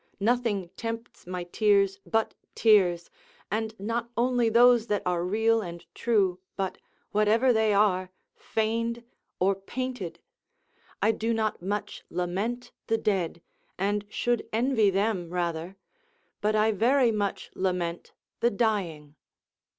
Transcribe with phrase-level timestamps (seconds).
[0.19, 3.11] Nothing tempts my tears but tears,
[3.51, 6.79] and not only those that are real and true, but
[7.11, 9.03] whatever they are, feigned
[9.39, 10.19] or painted.
[11.03, 13.43] I do not much lament the dead,
[13.77, 15.77] and should envy them rather;
[16.41, 19.13] but I very much lament the dying.